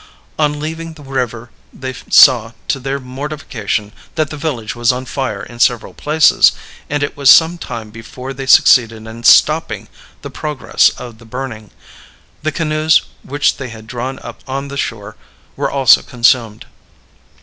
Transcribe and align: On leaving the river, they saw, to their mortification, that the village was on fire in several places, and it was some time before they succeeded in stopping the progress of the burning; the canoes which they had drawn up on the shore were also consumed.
On 0.39 0.59
leaving 0.59 0.93
the 0.93 1.03
river, 1.03 1.51
they 1.71 1.93
saw, 2.09 2.53
to 2.69 2.79
their 2.79 2.99
mortification, 2.99 3.91
that 4.15 4.31
the 4.31 4.35
village 4.35 4.73
was 4.75 4.91
on 4.91 5.05
fire 5.05 5.43
in 5.43 5.59
several 5.59 5.93
places, 5.93 6.53
and 6.89 7.03
it 7.03 7.15
was 7.15 7.29
some 7.29 7.59
time 7.59 7.91
before 7.91 8.33
they 8.33 8.47
succeeded 8.47 9.05
in 9.05 9.23
stopping 9.23 9.87
the 10.23 10.31
progress 10.31 10.89
of 10.97 11.19
the 11.19 11.25
burning; 11.25 11.69
the 12.41 12.51
canoes 12.51 13.03
which 13.21 13.57
they 13.57 13.69
had 13.69 13.85
drawn 13.85 14.17
up 14.23 14.39
on 14.47 14.69
the 14.69 14.75
shore 14.75 15.17
were 15.55 15.69
also 15.69 16.01
consumed. 16.01 16.65